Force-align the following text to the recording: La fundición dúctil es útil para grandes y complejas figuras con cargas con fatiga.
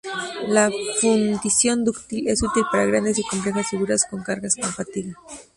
La 0.47 0.71
fundición 0.99 1.85
dúctil 1.85 2.27
es 2.27 2.41
útil 2.41 2.63
para 2.71 2.87
grandes 2.87 3.19
y 3.19 3.23
complejas 3.23 3.69
figuras 3.69 4.03
con 4.09 4.23
cargas 4.23 4.55
con 4.55 4.71
fatiga. 4.71 5.13